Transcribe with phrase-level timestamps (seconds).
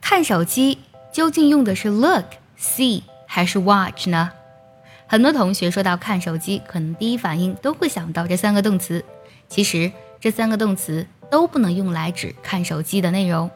[0.00, 0.78] 看手机
[1.12, 2.24] 究竟用的是 look、
[2.58, 4.30] see 还是 watch 呢？
[5.06, 9.04] 很多同学说到看手机，可能第一反应都会想到这三个动词。
[9.48, 13.50] 其实这三个动词都不能用来指看手机的内容。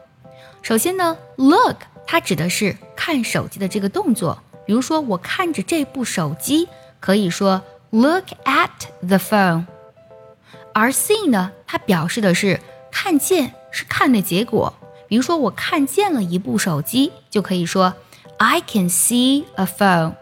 [0.61, 6.67] 首先呢，look 它指的是看手机的这个动作，比如说我看着这部手机，
[6.99, 8.69] 可以说 look at
[9.01, 9.65] the phone。
[10.73, 12.59] 而 see 呢，它表示的是
[12.91, 14.71] 看见，是看的结果。
[15.07, 17.93] 比如说我看见了一部手机，就可以说
[18.37, 20.13] I can see a phone。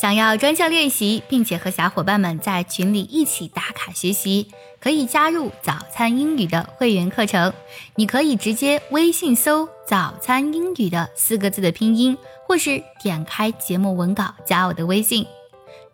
[0.00, 4.48] 想要专项练习，并且和小伙伴们在群里一起打卡学习，
[4.78, 7.52] 可以加入早餐英语的会员课程。
[7.94, 15.26] 你可以直接微信搜“早餐英语”的四个字的拼音，或是点开节目文稿加我的微信。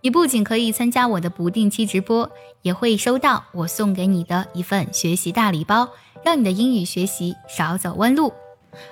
[0.04, 2.28] 你不仅可以参加我的不定期直播，
[2.62, 5.88] 也会收到我送给你的一份学习大礼包，
[6.24, 8.32] 让你的英语学习少走弯路。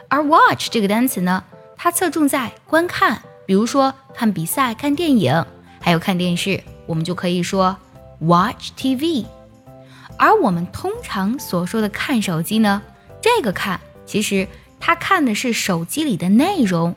[0.09, 1.43] 而 watch 这个单词呢，
[1.77, 3.21] 它侧重在观看。
[3.45, 5.45] 比如说看比赛、看电影，
[5.81, 7.77] 还有看电视，我们就可以说
[8.21, 9.25] watch TV。
[10.17, 12.81] 而我们通常所说的看手机呢，
[13.21, 14.47] 这个看其实
[14.79, 16.95] 它看的是手机里的内容。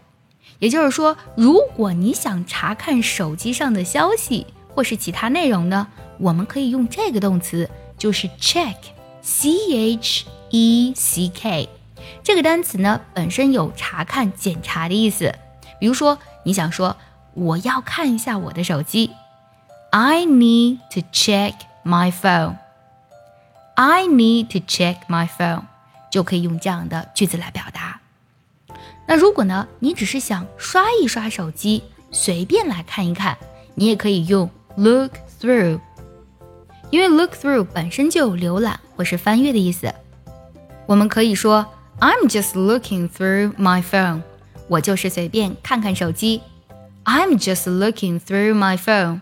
[0.63, 5.85] 也就是说，如果你想查看手机上的消息或是其他内容呢，
[6.17, 11.67] 我们可以用这个动词，就是 check，c h e c k。
[12.23, 15.35] 这个单词呢本身有查看、检查的意思。
[15.79, 16.17] 比如说。
[16.45, 16.97] 你想说
[17.35, 19.11] 我要看一下我的手机
[19.91, 21.53] ，I need to check
[21.85, 22.57] my phone.
[23.75, 25.61] I need to check my phone，
[26.11, 28.02] 就可以用这样的句子来表达。
[29.05, 33.37] 那如果呢，你只是想刷一刷手机，随便来看一看，
[33.75, 35.79] 你也可以用 look through，
[36.89, 39.93] 因为 look through 本身就有浏览或是翻阅的意思。
[40.85, 41.65] 我们可以说
[41.99, 44.21] I'm just looking through my phone。
[44.67, 46.41] 我就是随便看看手机
[47.03, 49.21] ，I'm just looking through my phone。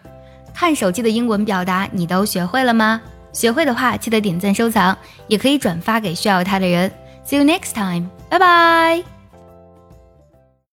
[0.53, 3.01] 看手机的英文表达你都学会了吗？
[3.33, 4.95] 学会的话，记得点赞收藏，
[5.27, 6.91] 也可以转发给需要它的人。
[7.25, 9.10] See you next time，拜拜。